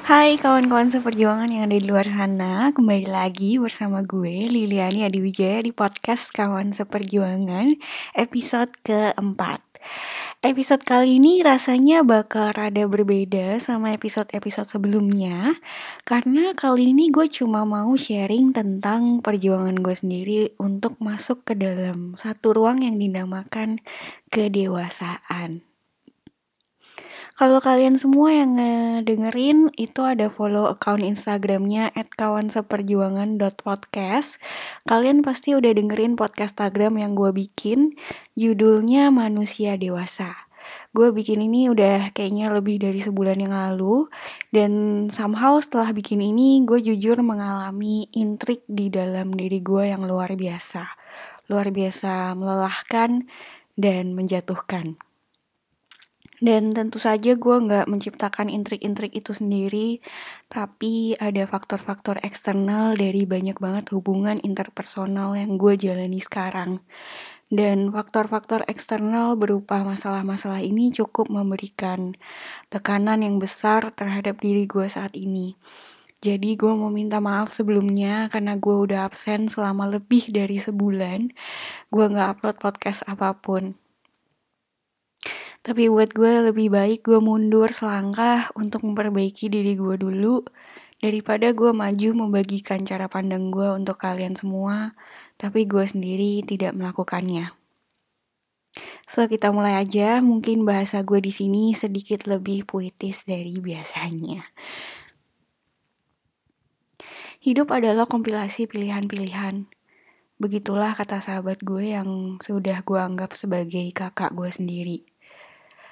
[0.00, 5.76] Hai kawan-kawan seperjuangan yang ada di luar sana, kembali lagi bersama gue Liliani Adiwijaya di
[5.76, 7.76] podcast Kawan Seperjuangan
[8.16, 9.60] episode keempat.
[10.40, 15.56] Episode kali ini rasanya bakal rada berbeda sama episode-episode sebelumnya
[16.08, 22.16] Karena kali ini gue cuma mau sharing tentang perjuangan gue sendiri untuk masuk ke dalam
[22.16, 23.84] satu ruang yang dinamakan
[24.32, 25.69] kedewasaan
[27.40, 28.52] kalau kalian semua yang
[29.00, 31.88] dengerin itu ada follow account Instagramnya
[32.20, 34.36] @kawanseperjuangan.podcast.
[34.84, 37.96] Kalian pasti udah dengerin podcast Instagram yang gue bikin,
[38.36, 40.36] judulnya Manusia Dewasa.
[40.92, 44.12] Gue bikin ini udah kayaknya lebih dari sebulan yang lalu
[44.52, 50.36] dan somehow setelah bikin ini gue jujur mengalami intrik di dalam diri gue yang luar
[50.36, 50.84] biasa.
[51.48, 53.24] Luar biasa melelahkan
[53.80, 55.00] dan menjatuhkan.
[56.40, 60.00] Dan tentu saja gue nggak menciptakan intrik-intrik itu sendiri,
[60.48, 66.80] tapi ada faktor-faktor eksternal dari banyak banget hubungan interpersonal yang gue jalani sekarang.
[67.52, 72.16] Dan faktor-faktor eksternal berupa masalah-masalah ini cukup memberikan
[72.72, 75.60] tekanan yang besar terhadap diri gue saat ini.
[76.24, 81.32] Jadi gue mau minta maaf sebelumnya karena gue udah absen selama lebih dari sebulan.
[81.90, 83.89] Gue gak upload podcast apa pun.
[85.60, 90.40] Tapi buat gue lebih baik gue mundur selangkah untuk memperbaiki diri gue dulu
[91.00, 94.96] daripada gue maju membagikan cara pandang gue untuk kalian semua,
[95.36, 97.52] tapi gue sendiri tidak melakukannya.
[99.04, 104.46] So kita mulai aja, mungkin bahasa gue di sini sedikit lebih puitis dari biasanya.
[107.40, 109.64] Hidup adalah kompilasi pilihan-pilihan.
[110.36, 114.98] Begitulah kata sahabat gue yang sudah gue anggap sebagai kakak gue sendiri.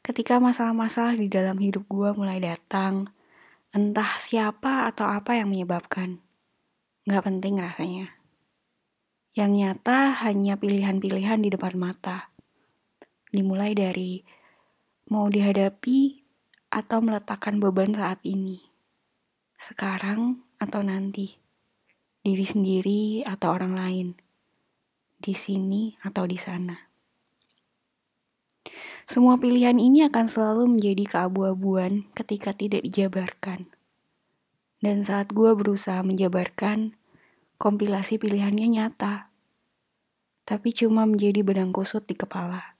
[0.00, 3.12] Ketika masalah-masalah di dalam hidup gue mulai datang,
[3.70, 6.24] entah siapa atau apa yang menyebabkan.
[7.04, 8.16] Gak penting rasanya.
[9.36, 12.32] Yang nyata hanya pilihan-pilihan di depan mata.
[13.28, 14.24] Dimulai dari
[15.12, 16.24] mau dihadapi
[16.72, 18.58] atau meletakkan beban saat ini.
[19.54, 21.36] Sekarang atau nanti.
[22.24, 24.08] Diri sendiri atau orang lain.
[25.20, 26.89] Di sini atau di sana.
[29.10, 33.66] Semua pilihan ini akan selalu menjadi keabu-abuan ketika tidak dijabarkan.
[34.78, 36.94] Dan saat gue berusaha menjabarkan,
[37.58, 39.34] kompilasi pilihannya nyata.
[40.46, 42.78] Tapi cuma menjadi benang kusut di kepala.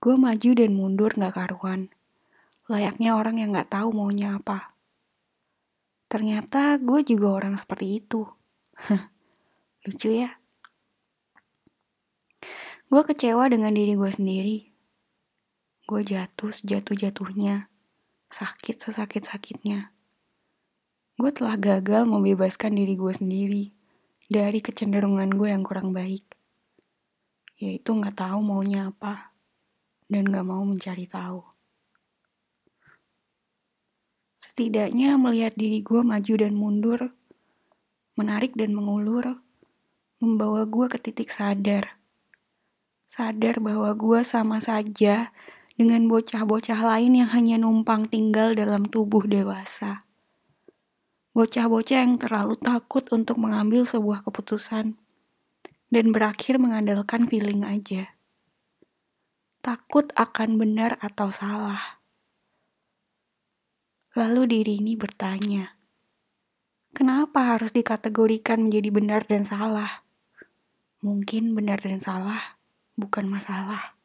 [0.00, 1.92] Gue maju dan mundur gak karuan.
[2.64, 4.72] Layaknya orang yang gak tahu maunya apa.
[6.08, 8.24] Ternyata gue juga orang seperti itu.
[9.84, 10.41] Lucu ya?
[12.92, 14.68] Gue kecewa dengan diri gue sendiri.
[15.88, 17.72] Gue jatuh sejatuh-jatuhnya,
[18.28, 19.96] sakit sesakit-sakitnya.
[21.16, 23.72] Gue telah gagal membebaskan diri gue sendiri
[24.28, 26.36] dari kecenderungan gue yang kurang baik.
[27.56, 29.32] Yaitu gak tahu maunya apa
[30.12, 31.40] dan gak mau mencari tahu.
[34.36, 37.00] Setidaknya melihat diri gue maju dan mundur,
[38.20, 39.40] menarik dan mengulur,
[40.20, 42.01] membawa gue ke titik sadar
[43.12, 45.36] sadar bahwa gue sama saja
[45.76, 50.08] dengan bocah-bocah lain yang hanya numpang tinggal dalam tubuh dewasa.
[51.36, 54.96] Bocah-bocah yang terlalu takut untuk mengambil sebuah keputusan
[55.92, 58.16] dan berakhir mengandalkan feeling aja.
[59.60, 62.00] Takut akan benar atau salah.
[64.16, 65.76] Lalu diri ini bertanya,
[66.96, 70.00] kenapa harus dikategorikan menjadi benar dan salah?
[71.04, 72.61] Mungkin benar dan salah
[72.96, 73.96] bukan masalah.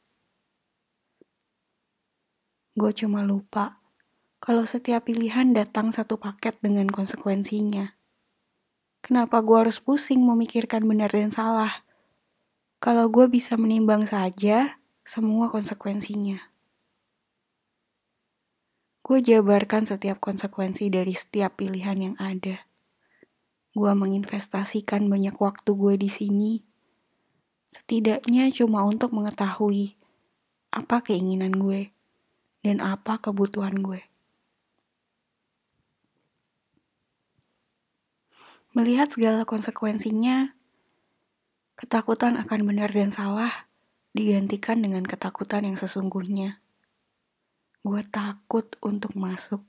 [2.78, 3.82] Gue cuma lupa
[4.38, 7.98] kalau setiap pilihan datang satu paket dengan konsekuensinya.
[9.02, 11.88] Kenapa gue harus pusing memikirkan benar dan salah?
[12.78, 16.38] Kalau gue bisa menimbang saja semua konsekuensinya.
[19.02, 22.68] Gue jabarkan setiap konsekuensi dari setiap pilihan yang ada.
[23.72, 26.67] Gue menginvestasikan banyak waktu gue di sini
[27.72, 29.98] Setidaknya cuma untuk mengetahui
[30.72, 31.92] apa keinginan gue
[32.64, 34.04] dan apa kebutuhan gue.
[38.76, 40.54] Melihat segala konsekuensinya,
[41.74, 43.50] ketakutan akan benar dan salah
[44.14, 46.62] digantikan dengan ketakutan yang sesungguhnya.
[47.82, 49.66] Gue takut untuk masuk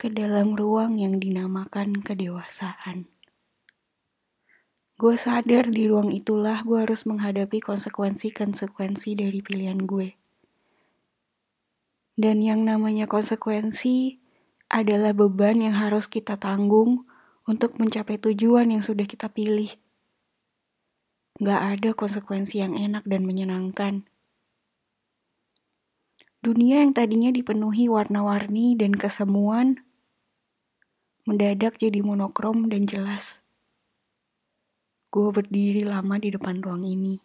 [0.00, 3.08] ke dalam ruang yang dinamakan kedewasaan.
[5.00, 10.12] Gue sadar di ruang itulah gue harus menghadapi konsekuensi-konsekuensi dari pilihan gue.
[12.20, 14.20] Dan yang namanya konsekuensi
[14.68, 17.08] adalah beban yang harus kita tanggung
[17.48, 19.72] untuk mencapai tujuan yang sudah kita pilih.
[21.40, 24.04] Gak ada konsekuensi yang enak dan menyenangkan.
[26.44, 29.80] Dunia yang tadinya dipenuhi warna-warni dan kesemuan,
[31.24, 33.40] mendadak jadi monokrom dan jelas.
[35.10, 37.18] Gue berdiri lama di depan ruang ini.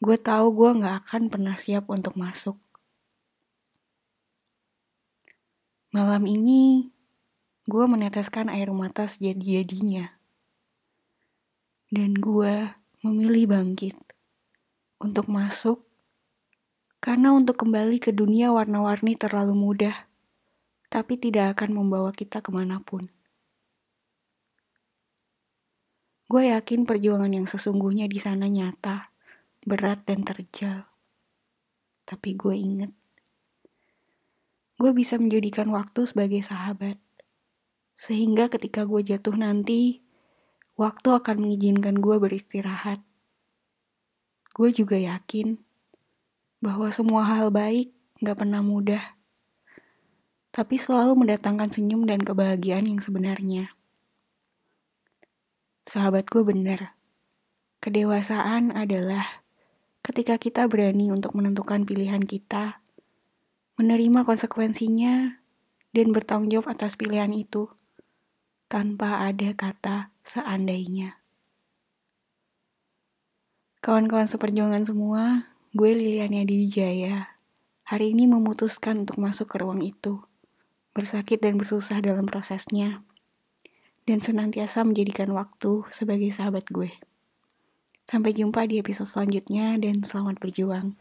[0.00, 2.56] Gue tahu gue gak akan pernah siap untuk masuk.
[5.92, 6.88] Malam ini,
[7.68, 10.16] gue meneteskan air mata sejadi-jadinya.
[11.92, 12.72] Dan gue
[13.04, 13.96] memilih bangkit
[15.04, 15.84] untuk masuk
[16.98, 20.08] karena untuk kembali ke dunia warna-warni terlalu mudah,
[20.88, 23.17] tapi tidak akan membawa kita ke mana pun.
[26.28, 29.16] Gue yakin perjuangan yang sesungguhnya di sana nyata,
[29.64, 30.84] berat dan terjal.
[32.04, 32.92] Tapi gue inget,
[34.76, 37.00] gue bisa menjadikan waktu sebagai sahabat.
[37.96, 40.04] Sehingga ketika gue jatuh nanti,
[40.76, 43.00] waktu akan mengizinkan gue beristirahat.
[44.52, 45.56] Gue juga yakin
[46.60, 47.88] bahwa semua hal baik
[48.20, 49.16] gak pernah mudah,
[50.52, 53.77] tapi selalu mendatangkan senyum dan kebahagiaan yang sebenarnya.
[55.88, 57.00] Sahabatku benar,
[57.80, 59.40] kedewasaan adalah
[60.04, 62.84] ketika kita berani untuk menentukan pilihan kita,
[63.80, 65.40] menerima konsekuensinya,
[65.96, 67.72] dan bertanggung jawab atas pilihan itu
[68.68, 71.24] tanpa ada kata seandainya.
[73.80, 77.32] Kawan-kawan seperjuangan semua, Gue Liliana Dijaya.
[77.88, 80.20] Hari ini memutuskan untuk masuk ke ruang itu.
[80.92, 83.07] Bersakit dan bersusah dalam prosesnya.
[84.08, 86.88] Dan senantiasa menjadikan waktu sebagai sahabat gue.
[88.08, 90.96] Sampai jumpa di episode selanjutnya dan selamat berjuang.